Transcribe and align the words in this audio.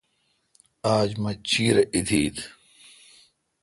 آج 0.95 1.09
مہ 1.21 1.31
چیرہ 1.49 1.83
ایتیتھ۔ 1.93 2.41